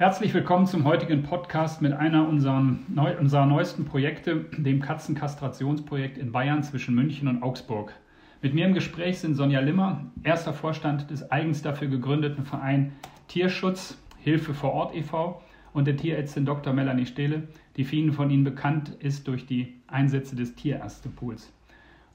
Herzlich 0.00 0.32
willkommen 0.32 0.64
zum 0.64 0.84
heutigen 0.84 1.24
Podcast 1.24 1.82
mit 1.82 1.92
einer 1.92 2.26
unserer, 2.26 2.74
neu, 2.88 3.18
unserer 3.18 3.44
neuesten 3.44 3.84
Projekte, 3.84 4.46
dem 4.56 4.80
Katzenkastrationsprojekt 4.80 6.16
in 6.16 6.32
Bayern 6.32 6.62
zwischen 6.62 6.94
München 6.94 7.28
und 7.28 7.42
Augsburg. 7.42 7.92
Mit 8.40 8.54
mir 8.54 8.64
im 8.64 8.72
Gespräch 8.72 9.18
sind 9.18 9.34
Sonja 9.34 9.60
Limmer, 9.60 10.06
erster 10.22 10.54
Vorstand 10.54 11.10
des 11.10 11.30
eigens 11.30 11.60
dafür 11.60 11.88
gegründeten 11.88 12.46
Verein 12.46 12.92
Tierschutz 13.28 13.98
Hilfe 14.16 14.54
vor 14.54 14.72
Ort 14.72 14.96
e.V. 14.96 15.42
und 15.74 15.86
der 15.86 15.98
Tierärztin 15.98 16.46
Dr. 16.46 16.72
Melanie 16.72 17.04
Stehle, 17.04 17.48
die 17.76 17.84
vielen 17.84 18.14
von 18.14 18.30
Ihnen 18.30 18.44
bekannt 18.44 18.96
ist 19.00 19.28
durch 19.28 19.44
die 19.44 19.74
Einsätze 19.86 20.34
des 20.34 20.54
Tierärztepools. 20.54 21.52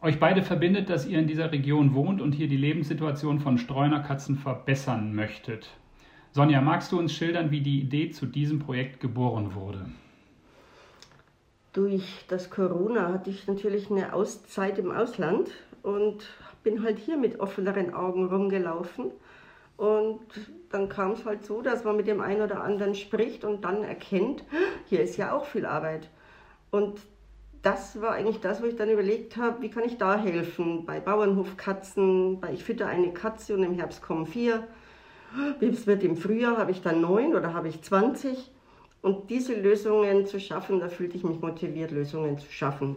Euch 0.01 0.19
beide 0.19 0.41
verbindet, 0.41 0.89
dass 0.89 1.05
ihr 1.05 1.19
in 1.19 1.27
dieser 1.27 1.51
Region 1.51 1.93
wohnt 1.93 2.19
und 2.19 2.31
hier 2.31 2.47
die 2.47 2.57
Lebenssituation 2.57 3.39
von 3.39 3.59
Streunerkatzen 3.59 4.37
verbessern 4.37 5.13
möchtet. 5.13 5.69
Sonja, 6.35 6.59
magst 6.59 6.91
du 6.91 6.99
uns 6.99 7.13
schildern, 7.13 7.49
wie 7.49 7.61
die 7.61 7.79
Idee 7.79 8.11
zu 8.11 8.25
diesem 8.25 8.59
Projekt 8.59 8.99
geboren 8.99 9.55
wurde? 9.55 9.85
Durch 11.71 12.25
das 12.27 12.49
Corona 12.49 13.13
hatte 13.13 13.29
ich 13.29 13.47
natürlich 13.47 13.89
eine 13.89 14.11
Auszeit 14.11 14.77
im 14.77 14.91
Ausland 14.91 15.49
und 15.81 16.27
bin 16.61 16.83
halt 16.83 16.99
hier 16.99 17.15
mit 17.15 17.39
offeneren 17.39 17.93
Augen 17.93 18.25
rumgelaufen. 18.25 19.11
Und 19.77 20.19
dann 20.71 20.89
kam 20.89 21.11
es 21.11 21.23
halt 21.23 21.45
so, 21.45 21.61
dass 21.61 21.85
man 21.85 21.95
mit 21.95 22.05
dem 22.05 22.19
einen 22.19 22.41
oder 22.41 22.61
anderen 22.61 22.95
spricht 22.95 23.45
und 23.45 23.63
dann 23.63 23.83
erkennt, 23.83 24.43
hier 24.89 24.99
ist 24.99 25.15
ja 25.15 25.31
auch 25.31 25.45
viel 25.45 25.65
Arbeit. 25.65 26.09
Und 26.69 26.99
das 27.61 28.01
war 28.01 28.11
eigentlich 28.11 28.41
das, 28.41 28.61
wo 28.61 28.65
ich 28.65 28.75
dann 28.75 28.89
überlegt 28.89 29.37
habe, 29.37 29.61
wie 29.61 29.69
kann 29.69 29.85
ich 29.85 29.97
da 29.97 30.17
helfen? 30.17 30.85
Bei 30.85 30.99
Bauernhofkatzen, 30.99 32.41
bei 32.41 32.51
Ich 32.51 32.65
fütter 32.65 32.87
eine 32.87 33.13
Katze 33.13 33.53
und 33.53 33.63
im 33.63 33.75
Herbst 33.75 34.01
kommen 34.01 34.25
vier. 34.25 34.67
Es 35.59 35.87
wird 35.87 36.03
im 36.03 36.17
Frühjahr, 36.17 36.57
habe 36.57 36.71
ich 36.71 36.81
dann 36.81 37.01
neun 37.01 37.35
oder 37.35 37.53
habe 37.53 37.67
ich 37.67 37.81
20. 37.81 38.51
Und 39.01 39.29
diese 39.29 39.53
Lösungen 39.53 40.25
zu 40.25 40.39
schaffen, 40.39 40.79
da 40.79 40.89
fühlte 40.89 41.17
ich 41.17 41.23
mich 41.23 41.39
motiviert, 41.39 41.91
Lösungen 41.91 42.39
zu 42.39 42.51
schaffen. 42.51 42.95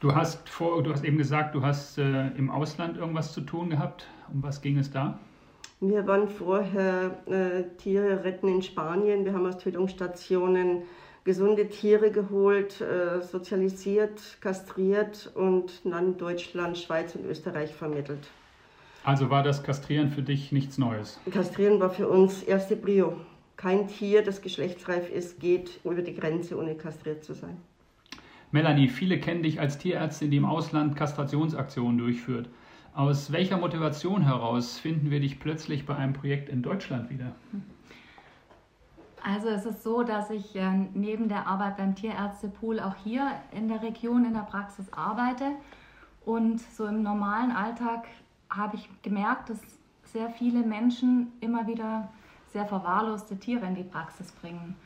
Du 0.00 0.14
hast, 0.14 0.48
vor, 0.48 0.82
du 0.82 0.92
hast 0.92 1.04
eben 1.04 1.18
gesagt, 1.18 1.54
du 1.54 1.62
hast 1.62 1.98
äh, 1.98 2.28
im 2.36 2.50
Ausland 2.50 2.98
irgendwas 2.98 3.32
zu 3.32 3.40
tun 3.40 3.70
gehabt. 3.70 4.06
Um 4.32 4.42
was 4.42 4.60
ging 4.60 4.78
es 4.78 4.90
da? 4.90 5.18
Wir 5.80 6.06
waren 6.06 6.28
vorher 6.28 7.16
äh, 7.26 7.62
Tiere 7.76 8.24
retten 8.24 8.48
in 8.48 8.62
Spanien. 8.62 9.24
Wir 9.24 9.32
haben 9.32 9.46
aus 9.46 9.58
Tötungsstationen 9.58 10.82
gesunde 11.24 11.68
Tiere 11.68 12.10
geholt, 12.10 12.80
äh, 12.80 13.20
sozialisiert, 13.20 14.38
kastriert 14.40 15.30
und 15.34 15.80
dann 15.84 16.16
Deutschland, 16.16 16.78
Schweiz 16.78 17.14
und 17.14 17.26
Österreich 17.26 17.74
vermittelt. 17.74 18.28
Also 19.06 19.30
war 19.30 19.44
das 19.44 19.62
Kastrieren 19.62 20.10
für 20.10 20.22
dich 20.22 20.50
nichts 20.50 20.78
Neues? 20.78 21.20
Kastrieren 21.30 21.78
war 21.78 21.90
für 21.90 22.08
uns 22.08 22.42
erste 22.42 22.74
Brio. 22.74 23.20
Kein 23.56 23.86
Tier, 23.86 24.24
das 24.24 24.42
geschlechtsreif 24.42 25.08
ist, 25.10 25.38
geht 25.38 25.78
über 25.84 26.02
die 26.02 26.12
Grenze, 26.12 26.58
ohne 26.58 26.74
kastriert 26.74 27.22
zu 27.22 27.32
sein. 27.32 27.56
Melanie, 28.50 28.88
viele 28.88 29.20
kennen 29.20 29.44
dich 29.44 29.60
als 29.60 29.78
Tierärztin, 29.78 30.32
die 30.32 30.38
im 30.38 30.44
Ausland 30.44 30.96
Kastrationsaktionen 30.96 31.98
durchführt. 31.98 32.48
Aus 32.96 33.30
welcher 33.30 33.58
Motivation 33.58 34.22
heraus 34.22 34.76
finden 34.76 35.08
wir 35.12 35.20
dich 35.20 35.38
plötzlich 35.38 35.86
bei 35.86 35.94
einem 35.94 36.12
Projekt 36.12 36.48
in 36.48 36.62
Deutschland 36.62 37.08
wieder? 37.08 37.30
Also 39.22 39.46
es 39.46 39.66
ist 39.66 39.84
so, 39.84 40.02
dass 40.02 40.30
ich 40.30 40.56
äh, 40.56 40.68
neben 40.94 41.28
der 41.28 41.46
Arbeit 41.46 41.76
beim 41.76 41.94
Tierärztepool 41.94 42.80
auch 42.80 42.96
hier 43.04 43.30
in 43.52 43.68
der 43.68 43.84
Region 43.84 44.24
in 44.24 44.32
der 44.32 44.40
Praxis 44.40 44.92
arbeite 44.92 45.52
und 46.24 46.60
so 46.60 46.86
im 46.86 47.04
normalen 47.04 47.52
Alltag 47.52 48.06
habe 48.50 48.76
ich 48.76 48.88
gemerkt, 49.02 49.50
dass 49.50 49.60
sehr 50.04 50.30
viele 50.30 50.62
Menschen 50.62 51.32
immer 51.40 51.66
wieder 51.66 52.08
sehr 52.52 52.66
verwahrloste 52.66 53.38
Tiere 53.38 53.66
in 53.66 53.74
die 53.74 53.82
Praxis 53.82 54.32
bringen. 54.32 54.76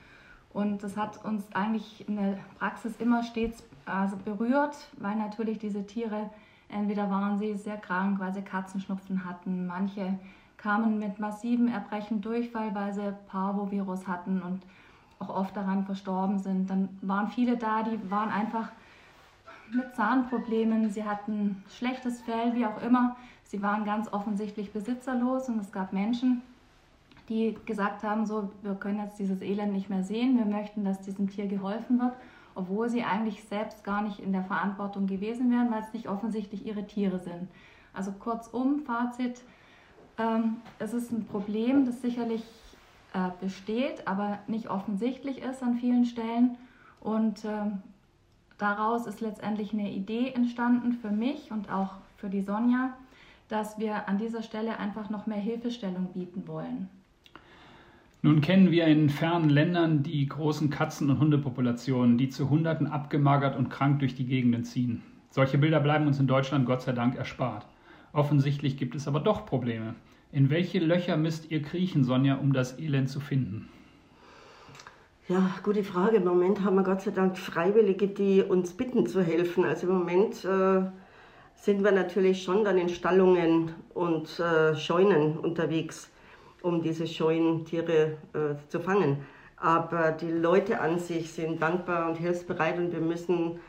Und 0.53 0.83
das 0.83 0.97
hat 0.97 1.25
uns 1.25 1.45
eigentlich 1.55 2.09
in 2.09 2.17
der 2.17 2.39
Praxis 2.59 2.97
immer 2.99 3.23
stets 3.23 3.63
also 3.87 4.17
berührt, 4.17 4.77
weil 4.99 5.17
natürlich 5.17 5.59
diese 5.59 5.87
Tiere, 5.87 6.31
entweder 6.69 7.09
waren 7.11 7.39
sie 7.39 7.55
sehr 7.55 7.77
krank, 7.77 8.19
weil 8.19 8.35
sie 8.35 8.43
Katzenschnupfen 8.43 9.25
hatten, 9.25 9.67
manche 9.67 10.19
kamen 10.57 10.99
mit 10.99 11.19
massiven 11.19 11.69
Erbrechen 11.69 12.21
Durchfall, 12.21 12.75
weil 12.75 12.93
sie 12.93 13.15
Parvovirus 13.29 14.07
hatten 14.07 14.43
und 14.43 14.63
auch 15.19 15.31
oft 15.31 15.57
daran 15.57 15.85
verstorben 15.85 16.39
sind. 16.39 16.69
Dann 16.69 16.89
waren 17.03 17.29
viele 17.29 17.57
da, 17.57 17.83
die 17.83 18.11
waren 18.11 18.31
einfach 18.31 18.71
mit 19.75 19.95
Zahnproblemen, 19.95 20.91
sie 20.91 21.05
hatten 21.05 21.63
schlechtes 21.69 22.21
Fell, 22.23 22.55
wie 22.55 22.67
auch 22.67 22.83
immer. 22.83 23.17
Sie 23.45 23.63
waren 23.63 23.85
ganz 23.85 24.13
offensichtlich 24.13 24.73
besitzerlos 24.73 25.49
und 25.49 25.61
es 25.61 25.73
gab 25.73 25.93
Menschen, 25.93 26.43
die 27.29 27.57
gesagt 27.67 28.03
haben, 28.03 28.27
so, 28.27 28.51
wir 28.63 28.75
können 28.75 28.99
jetzt 28.99 29.19
dieses 29.19 29.41
Elend 29.41 29.73
nicht 29.73 29.91
mehr 29.91 30.03
sehen, 30.03 30.37
wir 30.37 30.45
möchten, 30.45 30.85
dass 30.85 31.01
diesem 31.01 31.29
Tier 31.29 31.47
geholfen 31.47 32.01
wird, 32.01 32.13
obwohl 32.55 32.89
sie 32.89 33.03
eigentlich 33.03 33.45
selbst 33.45 33.85
gar 33.85 34.03
nicht 34.03 34.21
in 34.21 34.33
der 34.33 34.45
Verantwortung 34.45 35.07
gewesen 35.07 35.51
wären, 35.51 35.71
weil 35.71 35.83
es 35.83 35.93
nicht 35.93 36.09
offensichtlich 36.09 36.67
ihre 36.67 36.87
Tiere 36.87 37.19
sind. 37.19 37.49
Also 37.93 38.13
kurzum, 38.13 38.81
Fazit, 38.81 39.41
ähm, 40.19 40.57
es 40.79 40.93
ist 40.93 41.11
ein 41.11 41.27
Problem, 41.27 41.87
das 41.87 42.03
sicherlich 42.03 42.45
äh, 43.15 43.31
besteht, 43.41 44.07
aber 44.07 44.39
nicht 44.47 44.71
offensichtlich 44.71 45.43
ist 45.43 45.63
an 45.63 45.75
vielen 45.75 46.05
Stellen 46.05 46.57
und 47.01 47.45
ähm, 47.45 47.83
daraus 48.61 49.07
ist 49.07 49.21
letztendlich 49.21 49.73
eine 49.73 49.91
Idee 49.91 50.33
entstanden 50.35 50.93
für 50.93 51.11
mich 51.11 51.51
und 51.51 51.71
auch 51.71 51.95
für 52.17 52.29
die 52.29 52.43
Sonja, 52.43 52.95
dass 53.49 53.79
wir 53.79 54.09
an 54.09 54.19
dieser 54.19 54.43
Stelle 54.43 54.79
einfach 54.79 55.11
noch 55.11 55.27
mehr 55.27 55.39
Hilfestellung 55.39 56.13
bieten 56.13 56.47
wollen. 56.47 56.89
Nun 58.23 58.43
kennen 58.43 58.71
wir 58.71 58.87
in 58.87 59.09
fernen 59.09 59.49
Ländern 59.49 60.03
die 60.03 60.29
großen 60.29 60.69
Katzen- 60.69 61.09
und 61.09 61.21
Hundepopulationen, 61.21 62.19
die 62.19 62.29
zu 62.29 62.51
Hunderten 62.51 62.87
abgemagert 62.87 63.57
und 63.57 63.71
krank 63.71 64.01
durch 64.01 64.15
die 64.15 64.27
Gegenden 64.27 64.65
ziehen. 64.65 65.03
Solche 65.31 65.57
Bilder 65.57 65.81
bleiben 65.81 66.07
uns 66.07 66.21
in 66.21 66.27
Deutschland 66.27 66.67
Gott 66.67 66.83
sei 66.83 66.93
Dank 66.93 67.17
erspart. 67.17 67.67
Offensichtlich 68.13 68.77
gibt 68.77 68.95
es 68.95 69.09
aber 69.09 69.21
doch 69.21 69.47
Probleme. 69.47 69.95
In 70.33 70.51
welche 70.51 70.81
Löcher 70.81 71.17
müsst 71.17 71.51
ihr 71.51 71.63
kriechen, 71.63 72.05
Sonja, 72.05 72.37
um 72.37 72.53
das 72.53 72.79
Elend 72.79 73.09
zu 73.09 73.21
finden? 73.21 73.69
Ja, 75.31 75.49
gute 75.63 75.85
Frage. 75.85 76.17
Im 76.17 76.25
Moment 76.25 76.65
haben 76.65 76.75
wir 76.75 76.83
Gott 76.83 77.03
sei 77.03 77.13
Dank 77.13 77.39
Freiwillige, 77.39 78.09
die 78.09 78.43
uns 78.43 78.73
bitten 78.73 79.07
zu 79.07 79.23
helfen. 79.23 79.65
Also 79.65 79.87
im 79.87 79.99
Moment 79.99 80.45
äh, 80.45 80.83
sind 81.55 81.85
wir 81.85 81.93
natürlich 81.93 82.43
schon 82.43 82.65
dann 82.65 82.77
in 82.77 82.89
Stallungen 82.89 83.73
und 83.95 84.41
äh, 84.41 84.75
Scheunen 84.75 85.39
unterwegs, 85.39 86.11
um 86.63 86.83
diese 86.83 87.07
Scheunentiere 87.07 88.17
äh, 88.33 88.69
zu 88.71 88.81
fangen. 88.81 89.19
Aber 89.57 90.11
die 90.11 90.33
Leute 90.33 90.81
an 90.81 90.99
sich 90.99 91.31
sind 91.31 91.63
dankbar 91.63 92.09
und 92.09 92.17
hilfsbereit 92.17 92.77
und 92.79 92.91
wir 92.91 92.99
müssen 92.99 93.61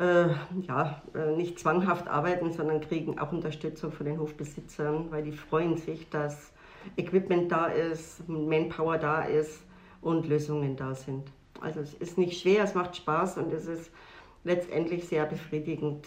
äh, 0.00 0.26
ja, 0.62 1.00
äh, 1.14 1.30
nicht 1.36 1.60
zwanghaft 1.60 2.08
arbeiten, 2.08 2.50
sondern 2.50 2.80
kriegen 2.80 3.20
auch 3.20 3.30
Unterstützung 3.30 3.92
von 3.92 4.04
den 4.04 4.18
Hofbesitzern, 4.18 5.12
weil 5.12 5.22
die 5.22 5.30
freuen 5.30 5.76
sich, 5.76 6.10
dass 6.10 6.52
Equipment 6.96 7.52
da 7.52 7.66
ist, 7.66 8.28
Manpower 8.28 8.98
da 8.98 9.22
ist 9.22 9.67
und 10.00 10.28
Lösungen 10.28 10.76
da 10.76 10.94
sind. 10.94 11.24
Also 11.60 11.80
es 11.80 11.94
ist 11.94 12.18
nicht 12.18 12.40
schwer, 12.40 12.64
es 12.64 12.74
macht 12.74 12.96
Spaß 12.96 13.38
und 13.38 13.52
es 13.52 13.66
ist 13.66 13.90
letztendlich 14.44 15.04
sehr 15.04 15.26
befriedigend, 15.26 16.06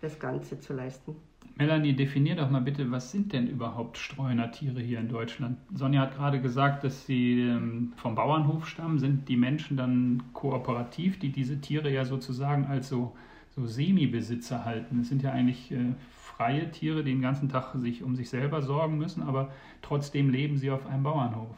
das 0.00 0.18
Ganze 0.18 0.58
zu 0.60 0.72
leisten. 0.72 1.16
Melanie, 1.56 1.92
definier 1.92 2.36
doch 2.36 2.50
mal 2.50 2.60
bitte, 2.60 2.88
was 2.92 3.10
sind 3.10 3.32
denn 3.32 3.48
überhaupt 3.48 3.98
Streunertiere 3.98 4.80
hier 4.80 5.00
in 5.00 5.08
Deutschland? 5.08 5.58
Sonja 5.74 6.02
hat 6.02 6.14
gerade 6.14 6.40
gesagt, 6.40 6.84
dass 6.84 7.04
sie 7.04 7.40
ähm, 7.40 7.92
vom 7.96 8.14
Bauernhof 8.14 8.68
stammen. 8.68 9.00
Sind 9.00 9.28
die 9.28 9.36
Menschen 9.36 9.76
dann 9.76 10.22
kooperativ, 10.34 11.18
die 11.18 11.30
diese 11.30 11.60
Tiere 11.60 11.90
ja 11.90 12.04
sozusagen 12.04 12.66
als 12.66 12.88
so, 12.88 13.16
so 13.56 13.66
Semi-Besitzer 13.66 14.64
halten? 14.64 14.98
Das 14.98 15.08
sind 15.08 15.22
ja 15.22 15.32
eigentlich 15.32 15.72
äh, 15.72 15.94
freie 16.12 16.70
Tiere, 16.70 17.02
die 17.02 17.10
den 17.10 17.22
ganzen 17.22 17.48
Tag 17.48 17.74
sich 17.74 18.04
um 18.04 18.14
sich 18.14 18.30
selber 18.30 18.62
sorgen 18.62 18.96
müssen, 18.96 19.24
aber 19.24 19.50
trotzdem 19.82 20.30
leben 20.30 20.58
sie 20.58 20.70
auf 20.70 20.86
einem 20.86 21.02
Bauernhof. 21.02 21.48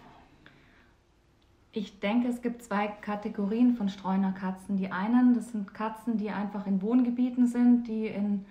Ich 1.72 2.00
denke, 2.00 2.26
es 2.26 2.42
gibt 2.42 2.64
zwei 2.64 2.88
Kategorien 2.88 3.76
von 3.76 3.88
Streunerkatzen. 3.88 4.76
Die 4.76 4.90
einen, 4.90 5.34
das 5.34 5.52
sind 5.52 5.72
Katzen, 5.72 6.18
die 6.18 6.30
einfach 6.30 6.66
in 6.66 6.82
Wohngebieten 6.82 7.46
sind, 7.46 7.86
die 7.86 8.08
in, 8.08 8.44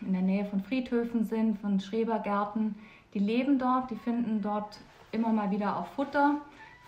in 0.00 0.12
der 0.14 0.22
Nähe 0.22 0.46
von 0.46 0.60
Friedhöfen 0.60 1.24
sind, 1.24 1.58
von 1.58 1.80
Schrebergärten. 1.80 2.76
Die 3.12 3.18
leben 3.18 3.58
dort, 3.58 3.90
die 3.90 3.96
finden 3.96 4.40
dort 4.40 4.80
immer 5.12 5.32
mal 5.34 5.50
wieder 5.50 5.76
auch 5.76 5.86
Futter, 5.88 6.36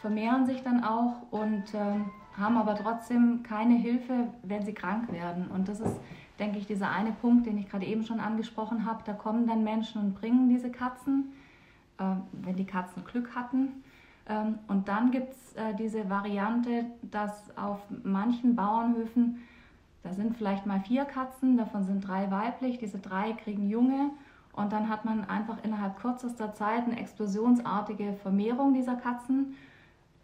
vermehren 0.00 0.46
sich 0.46 0.62
dann 0.62 0.82
auch 0.82 1.30
und 1.30 1.74
äh, 1.74 2.38
haben 2.38 2.56
aber 2.56 2.74
trotzdem 2.74 3.42
keine 3.42 3.74
Hilfe, 3.74 4.28
wenn 4.42 4.64
sie 4.64 4.72
krank 4.72 5.12
werden. 5.12 5.48
Und 5.48 5.68
das 5.68 5.80
ist, 5.80 6.00
denke 6.38 6.58
ich, 6.58 6.66
dieser 6.66 6.90
eine 6.90 7.12
Punkt, 7.12 7.44
den 7.44 7.58
ich 7.58 7.68
gerade 7.68 7.84
eben 7.84 8.04
schon 8.04 8.20
angesprochen 8.20 8.86
habe. 8.86 9.02
Da 9.04 9.12
kommen 9.12 9.46
dann 9.46 9.64
Menschen 9.64 10.00
und 10.00 10.14
bringen 10.14 10.48
diese 10.48 10.70
Katzen, 10.70 11.32
äh, 11.98 12.04
wenn 12.32 12.56
die 12.56 12.64
Katzen 12.64 13.04
Glück 13.04 13.34
hatten. 13.34 13.82
Ähm, 14.30 14.60
und 14.68 14.88
dann 14.88 15.10
gibt 15.10 15.32
es 15.32 15.56
äh, 15.56 15.74
diese 15.74 16.08
Variante, 16.08 16.84
dass 17.02 17.56
auf 17.56 17.80
manchen 18.04 18.54
Bauernhöfen, 18.54 19.42
da 20.02 20.12
sind 20.12 20.36
vielleicht 20.36 20.64
mal 20.64 20.80
vier 20.80 21.04
Katzen, 21.04 21.58
davon 21.58 21.84
sind 21.84 22.06
drei 22.06 22.30
weiblich, 22.30 22.78
diese 22.78 22.98
drei 22.98 23.32
kriegen 23.32 23.68
Junge 23.68 24.10
Und 24.52 24.72
dann 24.72 24.88
hat 24.88 25.04
man 25.04 25.24
einfach 25.24 25.58
innerhalb 25.64 25.98
kürzester 25.98 26.54
Zeit 26.54 26.84
eine 26.84 26.98
explosionsartige 26.98 28.14
Vermehrung 28.22 28.72
dieser 28.72 28.94
Katzen. 28.94 29.56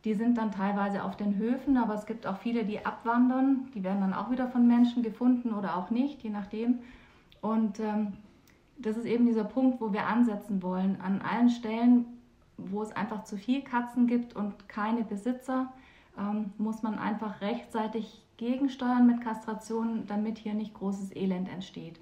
Die 0.04 0.14
sind 0.14 0.38
dann 0.38 0.52
teilweise 0.52 1.02
auf 1.02 1.16
den 1.16 1.36
Höfen, 1.36 1.76
aber 1.76 1.94
es 1.94 2.06
gibt 2.06 2.26
auch 2.26 2.38
viele, 2.38 2.64
die 2.64 2.86
abwandern. 2.86 3.68
Die 3.74 3.82
werden 3.82 4.00
dann 4.00 4.14
auch 4.14 4.30
wieder 4.30 4.46
von 4.48 4.66
Menschen 4.66 5.02
gefunden 5.02 5.52
oder 5.52 5.76
auch 5.76 5.90
nicht, 5.90 6.22
je 6.22 6.30
nachdem. 6.30 6.78
Und 7.40 7.80
ähm, 7.80 8.12
das 8.78 8.96
ist 8.96 9.06
eben 9.06 9.26
dieser 9.26 9.44
Punkt, 9.44 9.80
wo 9.80 9.92
wir 9.92 10.06
ansetzen 10.06 10.62
wollen. 10.62 11.00
An 11.00 11.22
allen 11.22 11.48
Stellen, 11.48 12.15
wo 12.56 12.82
es 12.82 12.92
einfach 12.92 13.24
zu 13.24 13.36
viel 13.36 13.62
Katzen 13.62 14.06
gibt 14.06 14.34
und 14.34 14.68
keine 14.68 15.04
Besitzer, 15.04 15.72
ähm, 16.18 16.52
muss 16.58 16.82
man 16.82 16.98
einfach 16.98 17.40
rechtzeitig 17.40 18.22
gegensteuern 18.36 19.06
mit 19.06 19.22
Kastrationen, 19.22 20.06
damit 20.06 20.38
hier 20.38 20.54
nicht 20.54 20.74
großes 20.74 21.14
Elend 21.14 21.48
entsteht. 21.52 21.98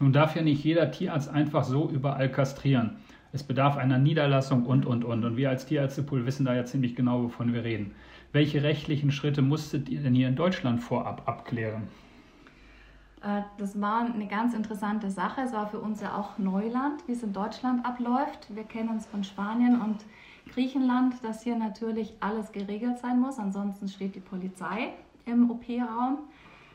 Nun 0.00 0.12
darf 0.12 0.36
ja 0.36 0.42
nicht 0.42 0.64
jeder 0.64 0.90
Tierarzt 0.90 1.28
einfach 1.28 1.64
so 1.64 1.88
überall 1.88 2.30
kastrieren. 2.30 2.96
Es 3.32 3.42
bedarf 3.42 3.76
einer 3.76 3.98
Niederlassung 3.98 4.66
und, 4.66 4.86
und, 4.86 5.04
und. 5.04 5.24
Und 5.24 5.36
wir 5.36 5.50
als 5.50 5.66
Tierärztepool 5.66 6.26
wissen 6.26 6.44
da 6.44 6.54
ja 6.54 6.64
ziemlich 6.64 6.94
genau, 6.94 7.22
wovon 7.24 7.52
wir 7.52 7.64
reden. 7.64 7.94
Welche 8.32 8.62
rechtlichen 8.62 9.12
Schritte 9.12 9.42
musstet 9.42 9.88
ihr 9.88 10.00
denn 10.00 10.14
hier 10.14 10.28
in 10.28 10.36
Deutschland 10.36 10.82
vorab 10.82 11.28
abklären? 11.28 11.84
Äh, 13.24 13.42
das 13.56 13.80
war 13.80 14.04
eine 14.04 14.26
ganz 14.26 14.54
interessante 14.54 15.10
Sache. 15.10 15.42
Es 15.42 15.52
war 15.52 15.66
für 15.66 15.80
uns 15.80 16.00
ja 16.00 16.16
auch 16.16 16.38
Neuland, 16.38 17.06
wie 17.08 17.12
es 17.12 17.22
in 17.22 17.32
Deutschland 17.32 17.84
abläuft. 17.84 18.54
Wir 18.54 18.64
kennen 18.64 18.96
es 18.96 19.06
von 19.06 19.24
Spanien 19.24 19.80
und 19.80 20.04
Griechenland, 20.52 21.24
dass 21.24 21.42
hier 21.42 21.56
natürlich 21.56 22.14
alles 22.20 22.52
geregelt 22.52 22.98
sein 22.98 23.18
muss. 23.20 23.38
Ansonsten 23.38 23.88
steht 23.88 24.14
die 24.14 24.20
Polizei 24.20 24.92
im 25.24 25.50
OP-Raum. 25.50 26.18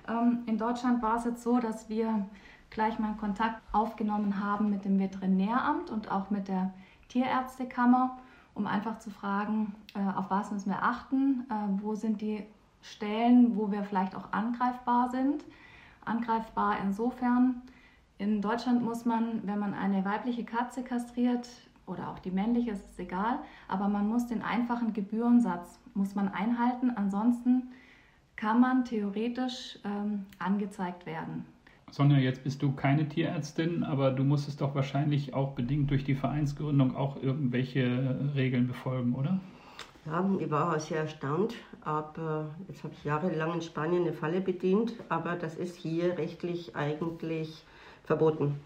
Ähm, 0.08 0.40
in 0.48 0.58
Deutschland 0.58 1.02
war 1.02 1.18
es 1.18 1.26
jetzt 1.26 1.44
so, 1.44 1.60
dass 1.60 1.88
wir 1.88 2.26
gleich 2.72 3.00
mal 3.00 3.14
Kontakt 3.20 3.62
aufgenommen 3.72 4.44
haben 4.44 4.70
mit 4.70 4.86
dem 4.86 5.00
Veterinäramt 5.00 5.92
und 5.92 6.12
auch 6.12 6.30
mit 6.30 6.48
der 6.48 6.74
Tierärztekammer, 7.10 8.18
um 8.54 8.68
einfach 8.68 9.00
zu 9.00 9.10
fragen, 9.12 9.76
äh, 9.96 10.18
auf 10.18 10.30
was 10.30 10.52
müssen 10.52 10.70
wir 10.70 10.84
achten, 10.84 11.46
äh, 11.50 11.82
wo 11.84 11.96
sind 11.96 12.22
die 12.22 12.44
Stellen, 12.82 13.56
wo 13.56 13.72
wir 13.72 13.84
vielleicht 13.84 14.16
auch 14.16 14.32
angreifbar 14.32 15.10
sind. 15.10 15.44
Angreifbar 16.10 16.78
insofern, 16.84 17.62
in 18.18 18.42
Deutschland 18.42 18.84
muss 18.84 19.06
man, 19.06 19.48
wenn 19.48 19.60
man 19.60 19.74
eine 19.74 20.04
weibliche 20.04 20.44
Katze 20.44 20.84
kastriert 20.84 21.48
oder 21.86 22.10
auch 22.10 22.20
die 22.20 22.32
männliche, 22.32 22.72
ist 22.72 22.84
es 22.92 23.00
egal, 23.00 23.40
aber 23.68 23.88
man 23.88 24.08
muss 24.08 24.28
den 24.28 24.42
einfachen 24.42 24.94
Gebührensatz 24.94 25.80
muss 25.94 26.16
man 26.16 26.28
einhalten, 26.28 26.92
ansonsten 26.96 27.70
kann 28.36 28.60
man 28.60 28.86
theoretisch 28.86 29.80
ähm, 29.84 30.26
angezeigt 30.38 31.06
werden. 31.06 31.46
Sonja, 31.92 32.18
jetzt 32.18 32.44
bist 32.44 32.62
du 32.62 32.72
keine 32.72 33.08
Tierärztin, 33.08 33.84
aber 33.84 34.12
du 34.12 34.24
musstest 34.24 34.62
doch 34.62 34.76
wahrscheinlich 34.76 35.34
auch 35.34 35.54
bedingt 35.54 35.90
durch 35.90 36.04
die 36.04 36.16
Vereinsgründung 36.16 36.96
auch 36.96 37.22
irgendwelche 37.22 38.32
Regeln 38.36 38.68
befolgen, 38.68 39.14
oder? 39.14 39.40
Ja, 40.12 40.28
ich 40.40 40.50
war 40.50 40.76
auch 40.76 40.80
sehr 40.80 41.02
erstaunt. 41.02 41.54
Aber 41.82 42.56
jetzt 42.68 42.84
habe 42.84 42.94
ich 42.94 43.04
jahrelang 43.04 43.54
in 43.54 43.62
Spanien 43.62 44.04
eine 44.04 44.14
Falle 44.14 44.42
bedient, 44.42 44.94
aber 45.08 45.36
das 45.36 45.56
ist 45.56 45.76
hier 45.76 46.18
rechtlich 46.18 46.76
eigentlich 46.76 47.64
verboten. 48.04 48.60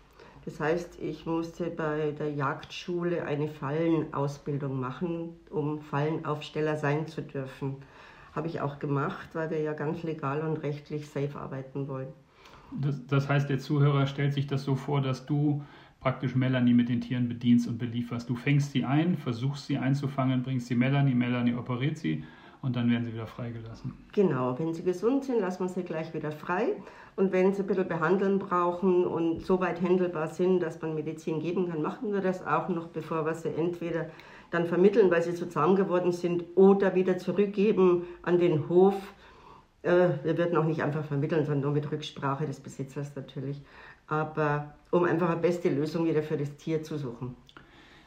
Das 0.45 0.59
heißt, 0.59 0.99
ich 1.01 1.25
musste 1.25 1.69
bei 1.69 2.11
der 2.11 2.31
Jagdschule 2.31 3.23
eine 3.23 3.47
Fallenausbildung 3.47 4.79
machen, 4.79 5.37
um 5.49 5.81
Fallenaufsteller 5.81 6.75
sein 6.77 7.07
zu 7.07 7.21
dürfen. 7.21 7.77
Habe 8.33 8.47
ich 8.47 8.61
auch 8.61 8.79
gemacht, 8.79 9.29
weil 9.33 9.49
wir 9.51 9.61
ja 9.61 9.73
ganz 9.73 10.03
legal 10.03 10.41
und 10.41 10.57
rechtlich 10.63 11.09
safe 11.09 11.37
arbeiten 11.39 11.87
wollen. 11.87 12.07
Das, 12.71 13.05
das, 13.05 13.29
heißt, 13.29 13.49
der 13.49 13.59
Zuhörer 13.59 14.07
stellt 14.07 14.33
sich 14.33 14.47
das 14.47 14.63
so 14.63 14.75
vor, 14.75 15.01
dass 15.01 15.25
du 15.25 15.63
praktisch 16.03 16.35
Melanie 16.35 16.73
mit 16.73 16.89
den 16.89 16.99
Tieren 16.99 17.29
bedienst 17.29 17.65
und 17.67 17.77
belieferst. 17.77 18.29
Du 18.29 18.35
fängst 18.35 18.73
sie 18.73 18.83
ein, 18.83 19.17
versuchst 19.17 19.67
sie 19.67 19.77
einzufangen, 19.77 20.43
bringst 20.43 20.67
sie 20.67 20.75
Melanie, 20.75 21.15
Melanie 21.15 21.55
operiert 21.55 21.97
sie 21.97 22.25
und 22.61 22.75
dann 22.75 22.91
werden 22.91 23.05
sie 23.05 23.13
wieder 23.13 23.25
freigelassen. 23.25 23.93
Genau, 24.11 24.59
wenn 24.59 24.73
sie 24.73 24.83
gesund 24.83 25.23
sind, 25.23 25.39
lassen 25.39 25.63
wir 25.63 25.69
sie 25.69 25.83
gleich 25.83 26.13
wieder 26.13 26.31
frei. 26.31 26.73
Und 27.15 27.31
wenn 27.31 27.53
sie 27.53 27.61
ein 27.61 27.67
bisschen 27.67 27.87
behandeln 27.87 28.37
brauchen 28.39 29.05
und 29.05 29.41
so 29.45 29.61
weit 29.61 29.81
händelbar 29.81 30.27
sind, 30.27 30.59
dass 30.59 30.81
man 30.81 30.93
Medizin 30.93 31.39
geben 31.39 31.69
kann, 31.69 31.81
machen 31.81 32.11
wir 32.11 32.21
das 32.21 32.45
auch 32.45 32.67
noch, 32.67 32.87
bevor 32.87 33.25
wir 33.25 33.33
sie 33.33 33.49
entweder 33.49 34.09
dann 34.51 34.65
vermitteln, 34.65 35.09
weil 35.09 35.21
sie 35.21 35.33
zu 35.33 35.47
zahm 35.47 35.75
geworden 35.75 36.11
sind, 36.11 36.43
oder 36.55 36.95
wieder 36.95 37.17
zurückgeben 37.17 38.03
an 38.23 38.39
den 38.39 38.67
Hof 38.67 38.95
äh, 39.83 40.09
wir 40.23 40.37
würden 40.37 40.57
auch 40.57 40.63
nicht 40.63 40.81
einfach 40.81 41.03
vermitteln, 41.03 41.45
sondern 41.45 41.61
nur 41.61 41.71
mit 41.73 41.91
Rücksprache 41.91 42.45
des 42.45 42.61
Besitzers 42.61 43.15
natürlich. 43.15 43.61
Aber 44.13 44.73
um 44.91 45.05
einfach 45.05 45.29
eine 45.29 45.39
beste 45.39 45.69
Lösung 45.69 46.05
wieder 46.05 46.21
für 46.21 46.37
das 46.37 46.55
Tier 46.57 46.83
zu 46.83 46.97
suchen. 46.97 47.35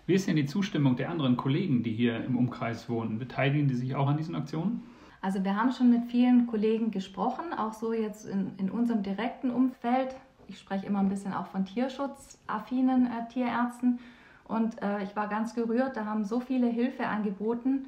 Wie 0.06 0.14
ist 0.14 0.28
denn 0.28 0.36
die 0.36 0.46
Zustimmung 0.46 0.94
der 0.94 1.10
anderen 1.10 1.36
Kollegen, 1.36 1.82
die 1.82 1.92
hier 1.92 2.24
im 2.24 2.36
Umkreis 2.36 2.88
wohnen? 2.88 3.18
Beteiligen 3.18 3.66
die 3.66 3.74
sich 3.74 3.96
auch 3.96 4.06
an 4.06 4.16
diesen 4.16 4.36
Aktionen? 4.36 4.82
Also 5.20 5.42
wir 5.42 5.56
haben 5.56 5.72
schon 5.72 5.90
mit 5.90 6.04
vielen 6.04 6.46
Kollegen 6.46 6.92
gesprochen, 6.92 7.46
auch 7.56 7.72
so 7.72 7.92
jetzt 7.92 8.26
in, 8.26 8.52
in 8.58 8.70
unserem 8.70 9.02
direkten 9.02 9.50
Umfeld. 9.50 10.14
Ich 10.46 10.60
spreche 10.60 10.86
immer 10.86 11.00
ein 11.00 11.08
bisschen 11.08 11.32
auch 11.32 11.46
von 11.46 11.64
tierschutzaffinen 11.64 13.06
äh, 13.06 13.32
Tierärzten. 13.32 13.98
Und 14.46 14.80
äh, 14.80 15.02
ich 15.02 15.16
war 15.16 15.26
ganz 15.26 15.56
gerührt, 15.56 15.96
da 15.96 16.04
haben 16.04 16.24
so 16.24 16.38
viele 16.38 16.68
Hilfe 16.68 17.08
angeboten 17.08 17.86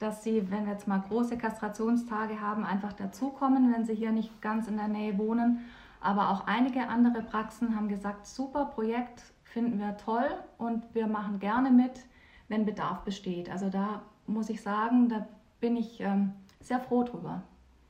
dass 0.00 0.24
sie, 0.24 0.50
wenn 0.50 0.64
wir 0.64 0.72
jetzt 0.72 0.88
mal 0.88 1.04
große 1.06 1.36
Kastrationstage 1.36 2.40
haben, 2.40 2.64
einfach 2.64 2.94
dazukommen, 2.94 3.72
wenn 3.72 3.84
sie 3.84 3.94
hier 3.94 4.12
nicht 4.12 4.40
ganz 4.40 4.66
in 4.66 4.78
der 4.78 4.88
Nähe 4.88 5.16
wohnen. 5.18 5.66
Aber 6.00 6.30
auch 6.30 6.46
einige 6.46 6.88
andere 6.88 7.22
Praxen 7.22 7.76
haben 7.76 7.88
gesagt, 7.88 8.26
super 8.26 8.66
Projekt, 8.66 9.22
finden 9.44 9.78
wir 9.78 9.96
toll 9.96 10.28
und 10.58 10.82
wir 10.94 11.06
machen 11.06 11.40
gerne 11.40 11.70
mit, 11.70 12.00
wenn 12.48 12.64
Bedarf 12.64 13.00
besteht. 13.00 13.50
Also 13.50 13.68
da 13.68 14.02
muss 14.26 14.48
ich 14.48 14.62
sagen, 14.62 15.08
da 15.08 15.26
bin 15.60 15.76
ich 15.76 16.00
ähm, 16.00 16.32
sehr 16.60 16.80
froh 16.80 17.02
drüber. 17.02 17.42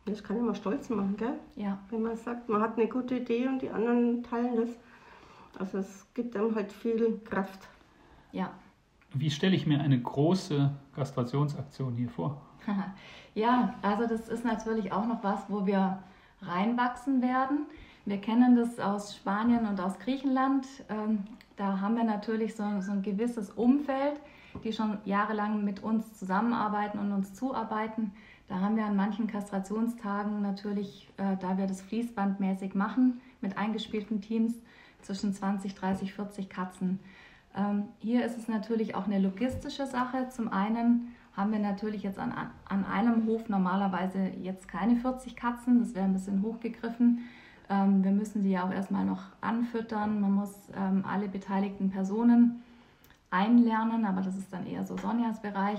Das 0.07 0.25
kann 0.25 0.39
immer 0.39 0.55
stolz 0.55 0.89
machen, 0.89 1.17
gell? 1.17 1.39
Ja. 1.57 1.79
Wenn 1.91 2.03
man 2.03 2.17
sagt, 2.17 2.49
man 2.49 2.63
hat 2.63 2.77
eine 2.77 2.89
gute 2.89 3.17
Idee 3.17 3.47
und 3.47 3.63
die 3.63 3.71
anderen 3.71 4.23
teilen 4.23 4.57
das. 4.57 4.71
Also 5.59 5.79
es 5.79 6.07
gibt 6.15 6.37
einem 6.37 6.55
halt 6.55 6.73
viel 6.73 7.21
Kraft. 7.25 7.69
Ja. 8.33 8.51
Wie 9.13 9.31
stelle 9.31 9.55
ich 9.55 9.67
mir 9.67 9.81
eine 9.81 10.01
große 10.01 10.71
Kastrationsaktion 10.95 11.97
hier 11.97 12.09
vor? 12.09 12.41
ja, 13.35 13.75
also 13.83 14.07
das 14.07 14.29
ist 14.29 14.45
natürlich 14.45 14.93
auch 14.93 15.07
noch 15.07 15.23
was, 15.23 15.41
wo 15.49 15.67
wir 15.67 15.99
reinwachsen 16.43 17.21
werden. 17.21 17.67
Wir 18.11 18.21
kennen 18.21 18.57
das 18.57 18.81
aus 18.81 19.15
Spanien 19.15 19.69
und 19.69 19.81
aus 19.81 19.97
Griechenland. 20.01 20.67
Ähm, 20.89 21.21
da 21.57 21.79
haben 21.81 21.95
wir 21.95 22.03
natürlich 22.03 22.57
so, 22.57 22.65
so 22.81 22.91
ein 22.91 23.03
gewisses 23.03 23.51
Umfeld, 23.51 24.21
die 24.65 24.73
schon 24.73 24.99
jahrelang 25.05 25.63
mit 25.63 25.85
uns 25.85 26.19
zusammenarbeiten 26.19 26.99
und 26.99 27.13
uns 27.13 27.35
zuarbeiten. 27.35 28.11
Da 28.49 28.59
haben 28.59 28.77
wir 28.77 28.85
an 28.85 28.97
manchen 28.97 29.29
Kastrationstagen 29.29 30.43
natürlich, 30.43 31.09
äh, 31.19 31.37
da 31.37 31.57
wir 31.57 31.69
das 31.69 31.83
fließbandmäßig 31.83 32.75
machen, 32.75 33.21
mit 33.41 33.57
eingespielten 33.57 34.21
Teams 34.21 34.55
zwischen 35.03 35.33
20, 35.33 35.77
30, 35.77 36.13
40 36.13 36.51
Katzen. 36.51 36.99
Ähm, 37.57 37.85
hier 38.01 38.25
ist 38.25 38.37
es 38.37 38.49
natürlich 38.49 38.97
auch 38.97 39.07
eine 39.07 39.21
logistische 39.21 39.87
Sache. 39.87 40.31
Zum 40.31 40.53
einen 40.53 41.15
haben 41.37 41.53
wir 41.53 41.61
natürlich 41.61 42.03
jetzt 42.03 42.19
an, 42.19 42.35
an 42.65 42.85
einem 42.87 43.27
Hof 43.27 43.49
normalerweise 43.49 44.33
jetzt 44.43 44.67
keine 44.67 44.97
40 44.97 45.37
Katzen, 45.37 45.79
das 45.79 45.95
wäre 45.95 46.07
ein 46.07 46.13
bisschen 46.13 46.43
hochgegriffen. 46.43 47.21
Ähm, 47.71 48.05
wir 48.05 48.11
müssen 48.11 48.43
sie 48.43 48.51
ja 48.51 48.67
auch 48.67 48.73
erstmal 48.73 49.05
noch 49.05 49.23
anfüttern, 49.41 50.21
man 50.21 50.33
muss 50.33 50.53
ähm, 50.77 51.05
alle 51.09 51.29
beteiligten 51.29 51.91
Personen 51.91 52.63
einlernen, 53.31 54.05
aber 54.05 54.21
das 54.21 54.37
ist 54.37 54.53
dann 54.53 54.67
eher 54.67 54.85
so 54.85 54.97
Sonjas 54.97 55.41
Bereich. 55.41 55.79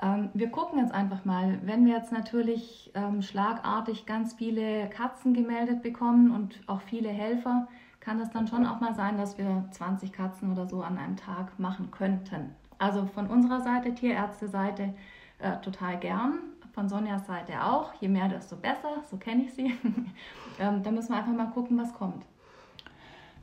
Ähm, 0.00 0.28
wir 0.34 0.50
gucken 0.50 0.78
jetzt 0.78 0.92
einfach 0.92 1.24
mal, 1.24 1.58
wenn 1.64 1.86
wir 1.86 1.94
jetzt 1.94 2.12
natürlich 2.12 2.92
ähm, 2.94 3.22
schlagartig 3.22 4.04
ganz 4.06 4.34
viele 4.34 4.88
Katzen 4.90 5.32
gemeldet 5.32 5.82
bekommen 5.82 6.30
und 6.30 6.60
auch 6.66 6.82
viele 6.82 7.08
Helfer, 7.08 7.66
kann 8.00 8.20
es 8.20 8.30
dann 8.30 8.46
schon 8.46 8.66
auch 8.66 8.80
mal 8.80 8.94
sein, 8.94 9.16
dass 9.16 9.38
wir 9.38 9.64
20 9.70 10.12
Katzen 10.12 10.52
oder 10.52 10.66
so 10.66 10.82
an 10.82 10.98
einem 10.98 11.16
Tag 11.16 11.58
machen 11.58 11.90
könnten. 11.90 12.54
Also 12.78 13.06
von 13.06 13.26
unserer 13.26 13.60
Seite, 13.60 13.94
Tierärzte-Seite, 13.94 14.94
äh, 15.38 15.56
total 15.62 15.98
gern. 15.98 16.38
Von 16.72 16.88
Sonjas 16.88 17.26
Seite 17.26 17.64
auch. 17.64 17.92
Je 18.00 18.08
mehr, 18.08 18.28
desto 18.28 18.56
besser. 18.56 19.02
So 19.10 19.16
kenne 19.16 19.44
ich 19.44 19.54
sie. 19.54 19.74
ähm, 20.60 20.82
da 20.82 20.90
müssen 20.90 21.10
wir 21.10 21.16
einfach 21.16 21.32
mal 21.32 21.50
gucken, 21.50 21.78
was 21.78 21.92
kommt. 21.92 22.24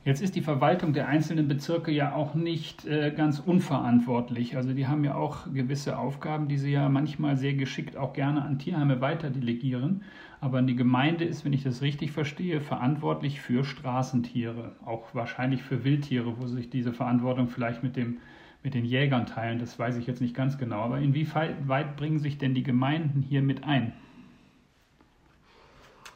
Jetzt 0.06 0.22
ist 0.22 0.36
die 0.36 0.42
Verwaltung 0.42 0.94
der 0.94 1.08
einzelnen 1.08 1.48
Bezirke 1.48 1.92
ja 1.92 2.14
auch 2.14 2.36
nicht 2.36 2.86
äh, 2.86 3.10
ganz 3.10 3.40
unverantwortlich. 3.40 4.56
Also 4.56 4.72
die 4.72 4.86
haben 4.86 5.04
ja 5.04 5.16
auch 5.16 5.52
gewisse 5.52 5.98
Aufgaben, 5.98 6.48
die 6.48 6.60
sie 6.60 6.72
ja 6.72 6.88
manchmal 6.90 7.38
sehr 7.38 7.56
geschickt 7.56 7.98
auch 7.98 8.14
gerne 8.14 8.44
an 8.44 8.60
Tierheime 8.60 9.02
weiterdelegieren. 9.02 10.04
Aber 10.42 10.62
die 10.62 10.76
Gemeinde 10.76 11.26
ist, 11.26 11.44
wenn 11.44 11.54
ich 11.54 11.64
das 11.64 11.82
richtig 11.82 12.12
verstehe, 12.12 12.62
verantwortlich 12.62 13.42
für 13.42 13.64
Straßentiere, 13.64 14.74
auch 14.86 15.16
wahrscheinlich 15.16 15.64
für 15.64 15.84
Wildtiere, 15.84 16.40
wo 16.40 16.46
sich 16.46 16.70
diese 16.70 16.94
Verantwortung 16.94 17.48
vielleicht 17.48 17.82
mit, 17.82 17.96
dem, 17.96 18.18
mit 18.66 18.74
den 18.74 18.84
Jägern 18.84 19.26
teilen. 19.26 19.60
Das 19.60 19.80
weiß 19.80 19.96
ich 19.96 20.08
jetzt 20.08 20.20
nicht 20.20 20.36
ganz 20.36 20.58
genau. 20.58 20.82
Aber 20.82 21.00
inwieweit 21.00 21.96
bringen 21.96 22.20
sich 22.20 22.38
denn 22.38 22.54
die 22.54 22.64
Gemeinden 22.64 23.22
hier 23.22 23.42
mit 23.42 23.64
ein? 23.64 23.94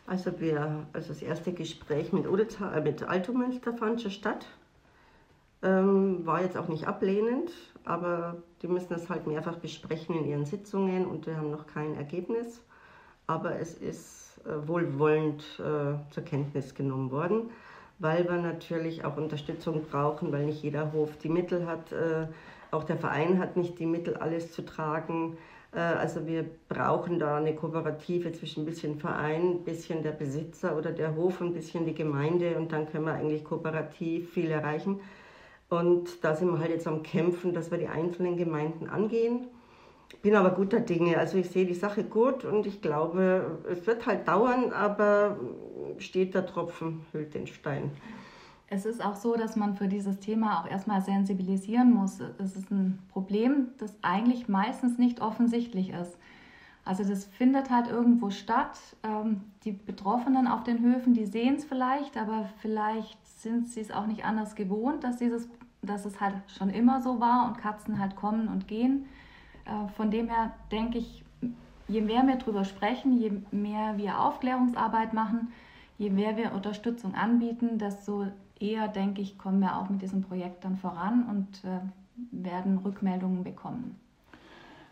Also, 0.07 0.39
wir, 0.41 0.87
also 0.91 1.09
das 1.09 1.21
erste 1.21 1.53
Gespräch 1.53 2.11
mit, 2.11 2.25
äh, 2.25 2.81
mit 2.81 3.03
Altomünster 3.03 3.73
fand 3.73 4.01
schon 4.01 4.11
statt. 4.11 4.47
Ähm, 5.61 6.25
war 6.25 6.41
jetzt 6.41 6.57
auch 6.57 6.67
nicht 6.67 6.87
ablehnend, 6.87 7.51
aber 7.83 8.37
die 8.61 8.67
müssen 8.67 8.89
das 8.89 9.09
halt 9.09 9.27
mehrfach 9.27 9.57
besprechen 9.57 10.15
in 10.15 10.25
ihren 10.25 10.45
Sitzungen 10.45 11.05
und 11.05 11.27
wir 11.27 11.37
haben 11.37 11.51
noch 11.51 11.67
kein 11.67 11.95
Ergebnis. 11.95 12.63
Aber 13.27 13.59
es 13.59 13.75
ist 13.75 14.41
äh, 14.45 14.67
wohlwollend 14.67 15.43
äh, 15.59 16.11
zur 16.11 16.23
Kenntnis 16.23 16.73
genommen 16.73 17.11
worden, 17.11 17.51
weil 17.99 18.27
wir 18.27 18.37
natürlich 18.37 19.03
auch 19.05 19.17
Unterstützung 19.17 19.83
brauchen, 19.83 20.31
weil 20.31 20.45
nicht 20.45 20.63
jeder 20.63 20.91
Hof 20.93 21.17
die 21.17 21.29
Mittel 21.29 21.67
hat. 21.67 21.91
Äh, 21.91 22.27
auch 22.71 22.83
der 22.83 22.97
Verein 22.97 23.39
hat 23.39 23.57
nicht 23.57 23.77
die 23.79 23.85
Mittel, 23.85 24.15
alles 24.15 24.51
zu 24.51 24.63
tragen. 24.63 25.37
Äh, 25.73 25.79
also 25.79 26.25
wir 26.25 26.45
brauchen 26.69 27.19
da 27.19 27.37
eine 27.37 27.53
Kooperative 27.55 28.31
zwischen 28.31 28.63
ein 28.63 28.65
bisschen 28.65 28.99
Verein, 28.99 29.51
ein 29.51 29.63
bisschen 29.63 30.01
der 30.01 30.11
Besitzer 30.11 30.77
oder 30.77 30.91
der 30.91 31.15
Hof, 31.15 31.41
ein 31.41 31.53
bisschen 31.53 31.85
die 31.85 31.93
Gemeinde 31.93 32.57
und 32.57 32.71
dann 32.71 32.89
können 32.89 33.05
wir 33.05 33.13
eigentlich 33.13 33.43
kooperativ 33.43 34.31
viel 34.31 34.49
erreichen. 34.49 35.01
Und 35.69 36.23
da 36.23 36.35
sind 36.35 36.51
wir 36.51 36.59
halt 36.59 36.71
jetzt 36.71 36.87
am 36.87 37.03
Kämpfen, 37.03 37.53
dass 37.53 37.69
wir 37.69 37.77
die 37.77 37.87
einzelnen 37.87 38.37
Gemeinden 38.37 38.89
angehen. 38.89 39.47
Bin 40.21 40.35
aber 40.35 40.51
guter 40.51 40.79
Dinge. 40.79 41.17
Also 41.17 41.37
ich 41.37 41.49
sehe 41.49 41.65
die 41.65 41.73
Sache 41.73 42.03
gut 42.03 42.43
und 42.43 42.65
ich 42.65 42.81
glaube, 42.81 43.59
es 43.69 43.87
wird 43.87 44.05
halt 44.05 44.27
dauern, 44.27 44.73
aber 44.73 45.37
steht 45.97 46.33
der 46.33 46.45
Tropfen, 46.45 47.05
hüllt 47.11 47.33
den 47.33 47.47
Stein. 47.47 47.91
Es 48.71 48.85
ist 48.85 49.03
auch 49.03 49.15
so, 49.15 49.35
dass 49.35 49.55
man 49.55 49.75
für 49.75 49.87
dieses 49.87 50.19
Thema 50.19 50.61
auch 50.61 50.69
erstmal 50.69 51.01
sensibilisieren 51.01 51.91
muss. 51.91 52.19
Es 52.37 52.55
ist 52.55 52.69
ein 52.69 52.99
Problem, 53.11 53.69
das 53.79 53.93
eigentlich 54.03 54.47
meistens 54.47 54.97
nicht 54.97 55.21
offensichtlich 55.21 55.89
ist. 55.89 56.17
Also 56.85 57.03
das 57.03 57.25
findet 57.25 57.69
halt 57.69 57.87
irgendwo 57.87 58.29
statt. 58.29 58.77
Ähm, 59.03 59.41
die 59.63 59.71
Betroffenen 59.71 60.47
auf 60.47 60.63
den 60.63 60.81
Höfen, 60.81 61.13
die 61.13 61.25
sehen 61.25 61.55
es 61.55 61.65
vielleicht, 61.65 62.17
aber 62.17 62.49
vielleicht 62.61 63.17
sind 63.39 63.67
sie 63.69 63.81
es 63.81 63.91
auch 63.91 64.05
nicht 64.05 64.25
anders 64.25 64.55
gewohnt, 64.55 65.03
dass, 65.03 65.17
dieses, 65.17 65.49
dass 65.81 66.05
es 66.05 66.19
halt 66.19 66.35
schon 66.57 66.69
immer 66.69 67.01
so 67.01 67.19
war 67.19 67.47
und 67.47 67.57
Katzen 67.57 67.99
halt 67.99 68.15
kommen 68.15 68.47
und 68.47 68.67
gehen. 68.67 69.05
Äh, 69.65 69.87
von 69.95 70.11
dem 70.11 70.29
her 70.29 70.53
denke 70.71 70.97
ich, 70.97 71.23
je 71.87 72.01
mehr 72.01 72.25
wir 72.25 72.35
darüber 72.35 72.63
sprechen, 72.65 73.19
je 73.19 73.31
mehr 73.51 73.97
wir 73.97 74.19
Aufklärungsarbeit 74.19 75.13
machen, 75.13 75.49
je 75.97 76.09
mehr 76.09 76.37
wir 76.37 76.53
Unterstützung 76.53 77.15
anbieten, 77.15 77.77
desto 77.77 78.27
eher, 78.59 78.87
denke 78.87 79.21
ich, 79.21 79.37
kommen 79.37 79.59
wir 79.59 79.77
auch 79.77 79.89
mit 79.89 80.01
diesem 80.01 80.21
Projekt 80.21 80.63
dann 80.65 80.77
voran 80.77 81.23
und 81.23 81.63
äh, 81.63 81.79
werden 82.31 82.77
Rückmeldungen 82.79 83.43
bekommen. 83.43 83.95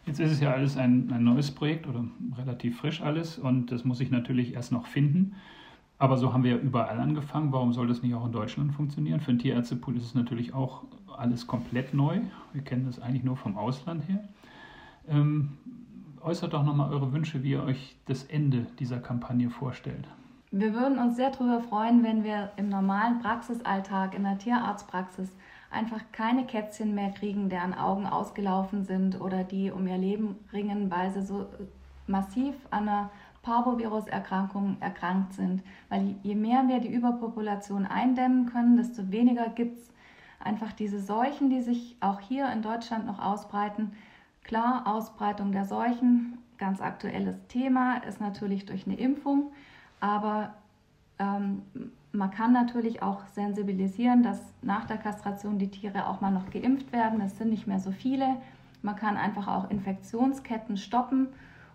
Jetzt 0.05 0.19
ist 0.21 0.31
es 0.31 0.39
ja 0.39 0.53
alles 0.53 0.77
ein, 0.77 1.11
ein 1.11 1.23
neues 1.23 1.51
Projekt 1.51 1.85
oder 1.85 2.05
relativ 2.37 2.79
frisch 2.79 3.01
alles 3.01 3.37
und 3.37 3.71
das 3.71 3.83
muss 3.83 3.99
ich 3.99 4.09
natürlich 4.09 4.53
erst 4.53 4.71
noch 4.71 4.85
finden. 4.85 5.35
Aber 5.99 6.17
so 6.17 6.31
haben 6.31 6.43
wir 6.43 6.51
ja 6.51 6.57
überall 6.57 6.99
angefangen. 6.99 7.51
Warum 7.51 7.73
soll 7.73 7.87
das 7.87 8.03
nicht 8.03 8.13
auch 8.13 8.25
in 8.25 8.31
Deutschland 8.31 8.73
funktionieren? 8.73 9.19
Für 9.19 9.31
den 9.31 9.39
Tierärztepool 9.39 9.97
ist 9.97 10.05
es 10.05 10.15
natürlich 10.15 10.53
auch 10.53 10.83
alles 11.17 11.47
komplett 11.47 11.93
neu. 11.93 12.21
Wir 12.53 12.61
kennen 12.61 12.85
das 12.85 12.99
eigentlich 12.99 13.23
nur 13.23 13.35
vom 13.35 13.57
Ausland 13.57 14.07
her. 14.07 14.23
Ähm, 15.07 15.57
äußert 16.21 16.53
doch 16.53 16.63
nochmal 16.63 16.91
eure 16.91 17.13
Wünsche, 17.13 17.43
wie 17.43 17.51
ihr 17.51 17.63
euch 17.63 17.95
das 18.05 18.23
Ende 18.25 18.67
dieser 18.79 18.99
Kampagne 18.99 19.49
vorstellt. 19.49 20.07
Wir 20.51 20.73
würden 20.73 20.97
uns 20.97 21.17
sehr 21.17 21.31
darüber 21.31 21.61
freuen, 21.61 22.03
wenn 22.03 22.23
wir 22.23 22.51
im 22.55 22.69
normalen 22.69 23.19
Praxisalltag, 23.19 24.15
in 24.15 24.23
der 24.23 24.37
Tierarztpraxis, 24.37 25.35
einfach 25.69 26.01
keine 26.11 26.45
Kätzchen 26.45 26.95
mehr 26.95 27.11
kriegen, 27.11 27.49
deren 27.49 27.73
Augen 27.73 28.05
ausgelaufen 28.05 28.85
sind 28.85 29.19
oder 29.19 29.43
die 29.43 29.71
um 29.71 29.87
ihr 29.87 29.97
Leben 29.97 30.35
ringen, 30.53 30.89
weil 30.89 31.11
sie 31.11 31.21
so 31.21 31.47
massiv 32.07 32.55
an 32.71 32.87
einer 32.87 33.09
Parvovirus-Erkrankung 33.43 34.77
erkrankt 34.79 35.33
sind. 35.33 35.63
Weil 35.89 36.15
je 36.23 36.35
mehr 36.35 36.67
wir 36.67 36.79
die 36.79 36.93
Überpopulation 36.93 37.85
eindämmen 37.85 38.45
können, 38.45 38.77
desto 38.77 39.11
weniger 39.11 39.49
gibt 39.49 39.77
es 39.77 39.89
einfach 40.39 40.71
diese 40.71 41.01
Seuchen, 41.01 41.49
die 41.49 41.61
sich 41.61 41.97
auch 41.99 42.19
hier 42.19 42.51
in 42.51 42.61
Deutschland 42.61 43.05
noch 43.05 43.19
ausbreiten. 43.19 43.91
Klar, 44.47 44.83
Ausbreitung 44.87 45.51
der 45.51 45.65
Seuchen, 45.65 46.37
ganz 46.57 46.79
aktuelles 46.79 47.35
Thema, 47.49 47.97
ist 47.97 48.21
natürlich 48.21 48.65
durch 48.65 48.87
eine 48.87 48.97
Impfung. 48.97 49.51
Aber 49.99 50.53
ähm, 51.19 51.63
man 52.13 52.31
kann 52.31 52.53
natürlich 52.53 53.01
auch 53.01 53.25
sensibilisieren, 53.33 54.23
dass 54.23 54.39
nach 54.61 54.85
der 54.85 54.99
Kastration 54.99 55.59
die 55.59 55.69
Tiere 55.69 56.07
auch 56.07 56.21
mal 56.21 56.31
noch 56.31 56.49
geimpft 56.49 56.93
werden. 56.93 57.19
Es 57.19 57.37
sind 57.37 57.49
nicht 57.49 57.67
mehr 57.67 57.81
so 57.81 57.91
viele. 57.91 58.37
Man 58.81 58.95
kann 58.95 59.17
einfach 59.17 59.49
auch 59.49 59.69
Infektionsketten 59.69 60.77
stoppen. 60.77 61.27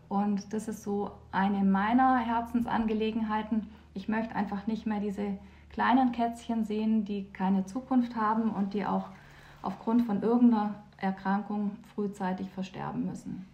Und 0.08 0.54
das 0.54 0.66
ist 0.66 0.82
so 0.82 1.10
eine 1.30 1.64
meiner 1.64 2.20
Herzensangelegenheiten. 2.20 3.68
Ich 3.92 4.08
möchte 4.08 4.34
einfach 4.34 4.66
nicht 4.66 4.86
mehr 4.86 5.00
diese 5.00 5.36
kleinen 5.70 6.12
Kätzchen 6.12 6.64
sehen, 6.64 7.04
die 7.04 7.30
keine 7.34 7.66
Zukunft 7.66 8.16
haben 8.16 8.50
und 8.50 8.72
die 8.72 8.86
auch 8.86 9.08
aufgrund 9.60 10.06
von 10.06 10.22
irgendeiner 10.22 10.74
Erkrankung 11.02 11.72
frühzeitig 11.94 12.48
versterben 12.50 13.06
müssen. 13.06 13.46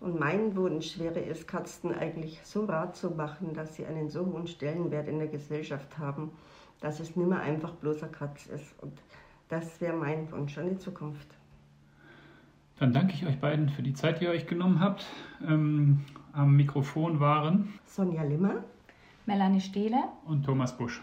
Und 0.00 0.18
mein 0.18 0.56
Wunsch 0.56 0.98
wäre 0.98 1.22
es, 1.26 1.46
Katzen 1.46 1.94
eigentlich 1.94 2.40
so 2.42 2.64
rat 2.64 2.96
zu 2.96 3.10
machen, 3.10 3.52
dass 3.52 3.76
sie 3.76 3.84
einen 3.84 4.08
so 4.08 4.24
hohen 4.24 4.46
Stellenwert 4.46 5.08
in 5.08 5.18
der 5.18 5.28
Gesellschaft 5.28 5.98
haben, 5.98 6.30
dass 6.80 7.00
es 7.00 7.14
nicht 7.14 7.28
mehr 7.28 7.40
einfach 7.40 7.72
bloßer 7.72 8.08
Katz 8.08 8.46
ist. 8.46 8.74
Und 8.80 8.94
das 9.50 9.78
wäre 9.82 9.94
mein 9.94 10.30
Wunsch 10.32 10.56
an 10.56 10.70
die 10.70 10.78
Zukunft. 10.78 11.28
Dann 12.78 12.94
danke 12.94 13.12
ich 13.12 13.26
euch 13.26 13.38
beiden 13.38 13.68
für 13.68 13.82
die 13.82 13.92
Zeit, 13.92 14.20
die 14.20 14.24
ihr 14.24 14.30
euch 14.30 14.46
genommen 14.46 14.80
habt. 14.80 15.04
Ähm, 15.46 16.00
am 16.32 16.56
Mikrofon 16.56 17.20
waren 17.20 17.74
Sonja 17.84 18.22
Limmer, 18.22 18.64
Melanie 19.26 19.60
Stehle 19.60 19.98
und 20.24 20.44
Thomas 20.44 20.74
Busch. 20.74 21.02